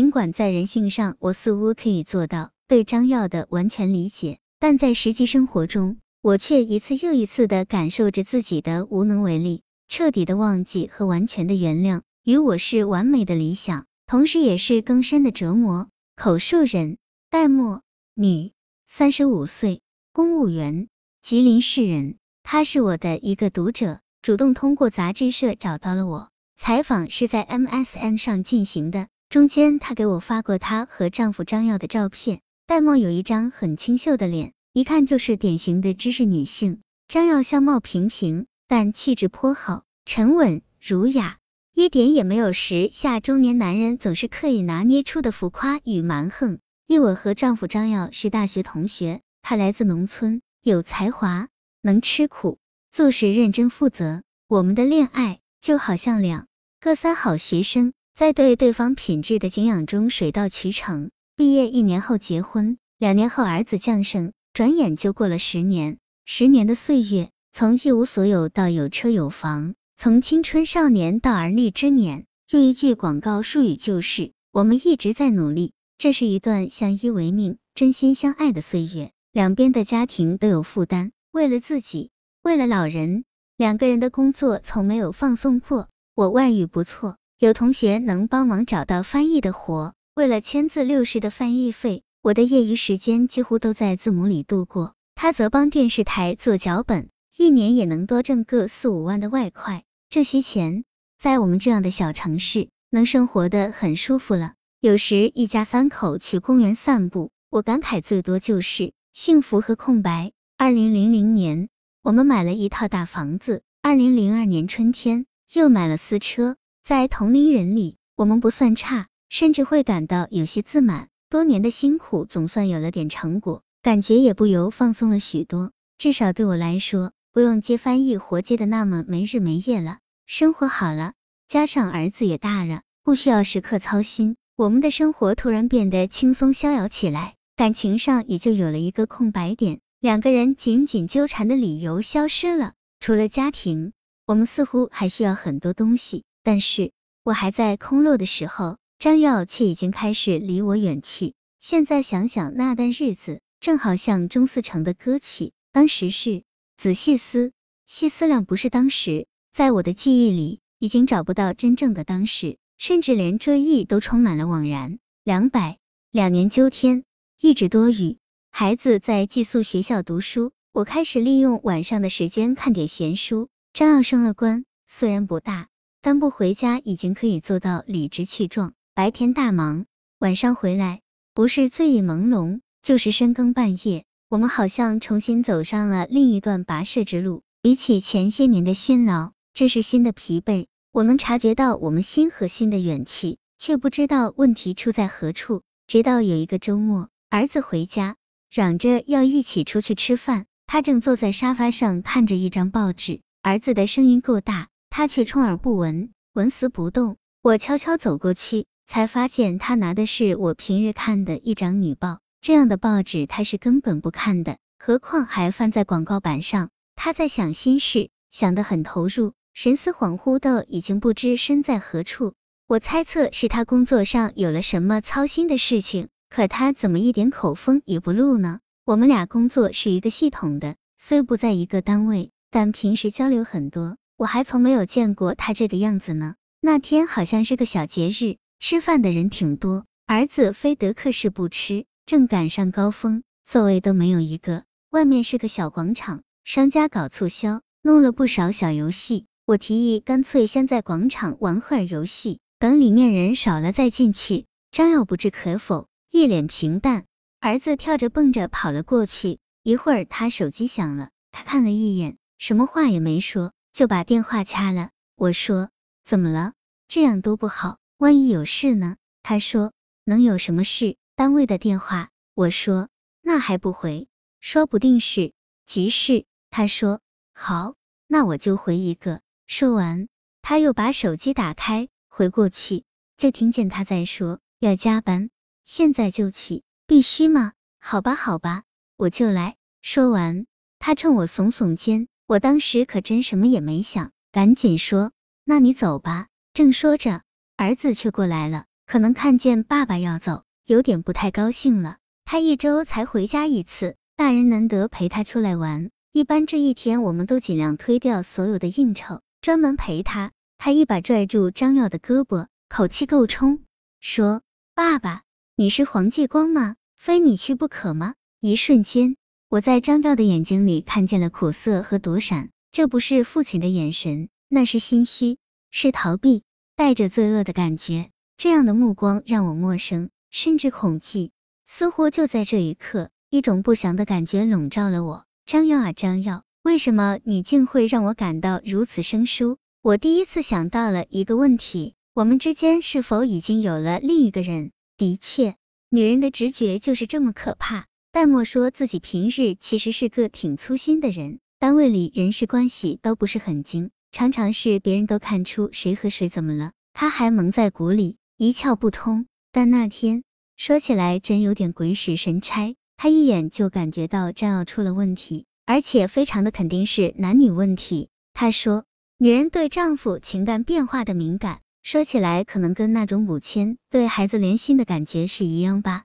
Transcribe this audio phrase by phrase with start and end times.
[0.00, 9.60] 尽管在人性上，我似乎可以做到对张耀的完全理解，但在实际生活中，我却一次又一次的感受着自己的无能为力。
[9.88, 15.90] 彻底的忘记和完全的原谅，与我是完美的理想，同时也是更深的折磨。
[16.16, 16.96] 口述人：
[17.28, 17.82] 戴墨，
[18.14, 18.52] 女，
[18.86, 19.82] 三十五岁，
[20.14, 20.88] 公务员，
[21.20, 22.16] 吉林市人。
[22.42, 26.30] 她是我的一个读者，主动通过杂志社找到了我。
[26.56, 32.40] 采访是在 MSN 上进行的，中间她给我发过她和丈夫张耀的照片。
[32.66, 36.80] 戴墨有一张很清秀的脸，一看就是典型的知识女性。
[37.06, 38.46] 张耀相貌平平。
[38.66, 41.38] 但气质颇好，沉稳儒雅，
[41.74, 46.60] 一点也没有时下中年男人总是刻意拿捏出的浮夸与蛮横。
[46.86, 51.48] 一我和丈夫张耀是大学同学，他来自农村，有才华，
[51.82, 52.58] 能吃苦，
[52.92, 54.22] 做事认真负责。
[54.46, 56.46] 我们的恋爱就好像两
[56.80, 61.10] 个三好学生，在对对方品质的敬仰中水到渠成。
[61.36, 67.30] 毕业一年后结婚，两年后儿子降生，转眼就过了十年，十年的岁月。
[67.52, 75.72] 从一无所有到有车有房，从青春少年到而立之年，用一句广告术语就是：我们一直在努力。
[75.98, 79.10] 这是一段相依为命、真心相爱的岁月。
[79.32, 82.10] 两边的家庭都有负担，为了自己，
[82.42, 83.24] 为了老人，
[83.56, 85.88] 两个人的工作从没有放松过。
[86.14, 89.94] 我外语不错，有同学能帮忙找到翻译的活。
[90.14, 94.92] 为了签字六十的翻译费，我的业余时间几乎都在字母里度过。
[95.14, 97.08] 他则帮电视台做脚本。
[97.34, 100.84] 一年也能多挣个四五万的外快，这些钱
[101.18, 104.52] 在我们这样的小城市能生活的很舒服了。
[104.78, 110.32] 有时一家三口去公园散步，我感慨最多就是幸福和空白。
[110.58, 111.70] 二零零零年，
[112.02, 115.24] 我们买了一套大房子；二零零二年春天，
[115.54, 116.58] 又买了私车。
[116.82, 121.08] 在同龄人里，我们不算差，甚至会感到有些自满。
[121.28, 125.72] 多年的辛苦总算有了点成果，感觉也不由放松了许多。
[125.98, 127.12] 至少对我来说。
[127.32, 131.12] 不用接翻译活接的那么没日没夜了，生活好了，
[131.46, 142.72] 加上儿子也大了，不需要时刻操心，我们的生活突然变得轻松逍遥起来，感情上也就有了一个空白点，两个人紧紧纠缠的理由消失了。
[142.98, 143.92] 除了家庭，
[144.26, 146.92] 我们似乎还需要很多东西，但是
[147.22, 151.34] 我还在空落的时候，张耀却已经开始离我远去。
[151.58, 156.42] 现在想想那段日子，正好像钟思成的歌曲，当时是。
[156.76, 157.52] 仔细思，
[157.84, 164.98] 细思量，不是当时，在我的记忆里，已经找不到真正的当时，甚至连追忆都充满了惘然。
[165.22, 165.76] 两百
[166.10, 167.04] 两年秋天，
[167.38, 168.16] 一直多雨，
[168.50, 173.50] 孩子在寄宿学校读书，我开始利用晚上的时间看点闲书。
[173.74, 175.68] 张耀升了官，虽然不大，
[176.02, 178.72] 但不回家已经可以做到理直气壮。
[178.94, 179.86] 白天大忙，
[180.18, 181.00] 晚上回来，
[181.34, 184.04] 不是醉意朦胧，就是深更半夜。
[184.28, 190.66] 我们好像重新走上了另一段跋涉之路，比起前些年的辛劳，这是新的疲惫。
[190.92, 195.62] 我能察觉到我们心和心的远去，却不知道问题出在何处。
[195.86, 198.16] 直到有一个周末，儿子回家，
[198.50, 200.46] 嚷着要一起出去吃饭。
[200.66, 207.16] 他正坐在沙发上看着一张报纸，儿子的声音够大，他却充耳不闻，纹丝不动。
[207.42, 212.18] 我悄悄走过去，才发现他拿的是我平日看的一张女报。
[212.40, 216.70] 这样的报纸他是根本不看的，何况还放在广告板上。
[216.96, 222.34] 他在想心事，想得很投入，神思恍惚的已经不知身在何处。
[222.66, 228.60] 我猜测是他工作上有了什么操心的事情，可他怎么一点口风也不露呢？
[228.84, 233.96] 我们俩工作是一个系统的，虽不在一个单位，但平时交流很多。
[234.20, 236.34] 我还从没有见过他这个样子呢。
[236.60, 241.86] 那天好像是个小节日，吃饭的人挺多，儿子非得克事不吃。
[242.04, 244.64] 正赶上高峰，座位都没有一个。
[244.90, 249.24] 外面是个小广场，商家搞促销，弄了不少小游戏。
[249.46, 254.44] 我提议干脆先在广场玩会儿游戏，等里面人少了再进去。
[254.70, 257.06] 张耀不置可否，一脸平淡。
[257.40, 264.90] 儿子跳着蹦着跑了过去，一会儿他手机响了，他看了一眼，什么话也没说，就把电话掐了。
[265.16, 265.70] 我说
[266.04, 266.54] 怎么了？
[266.88, 268.96] 这样多不好，万一有事呢？
[269.22, 269.72] 他说
[270.04, 270.96] 能有什么事？
[271.14, 272.88] 单位的电话，我说
[273.20, 274.08] 那还不回，
[274.40, 275.32] 说不定是
[275.64, 276.24] 急事。
[276.50, 277.00] 他说
[277.32, 277.74] 好，
[278.06, 279.20] 那我就回一个。
[279.46, 280.08] 说完，
[280.42, 282.84] 他又把手机打开，回过去
[283.16, 285.30] 就听见他在说要加班，
[285.64, 287.52] 现在就去，必须吗？
[287.78, 288.64] 好吧，好吧，
[288.96, 289.56] 我就来。
[289.82, 290.46] 说完，
[290.78, 295.10] 他冲我耸耸肩，我当时可真什么也没想，赶紧说
[295.42, 296.28] 那你走吧。
[296.54, 297.22] 正说着，
[297.56, 298.66] 儿子却过来了。
[298.86, 301.96] 可能看见爸爸要走，有点不太高兴了。
[302.24, 310.30] 他一周才回家一次，大人难得陪他出来玩，一般这一天我们都尽量推掉所有的应酬，专门陪他。
[310.56, 313.64] 他一把拽住张耀的胳膊，口气够冲，
[313.98, 314.42] 说
[314.76, 315.22] ：“爸爸，
[315.56, 316.76] 你是黄继光吗？
[316.96, 319.16] 非你去不可吗？”一瞬间，
[319.50, 325.38] 我在张耀的眼睛里看见了苦涩和躲闪，这不是父亲的眼神，那是心虚，
[325.72, 326.44] 是逃避，
[326.76, 328.10] 带着罪恶的感觉。
[328.36, 331.32] 这样的目光让我陌生，甚至恐惧。
[331.66, 335.24] 似乎就在这一刻，一种不祥的感觉笼罩了我。
[335.46, 339.58] 张耀啊，张耀，为什么你竟会让我感到如此生疏？
[339.82, 344.70] 我第一次想到了一个问题：我们之间是否已经有了另一个人？
[344.96, 345.56] 的确，
[345.88, 347.88] 女人的直觉就是这么可怕。
[348.12, 359.26] 戴墨说自己平日其实是个挺粗心的人，单位里人事关系都不是很精，常常是别人都看出谁和谁怎么了，他还蒙在鼓里，一窍不通。
[359.52, 360.24] 但那天。
[360.56, 368.10] 说起来真有点鬼使神差，他一眼就感觉到张耀出了问题，而且非常的肯定是男女问题。
[368.34, 368.84] 他说，
[369.16, 376.02] 女人对丈夫情感变化的敏感，说起来可能跟那种母亲对孩子怜心的感觉是一样吧。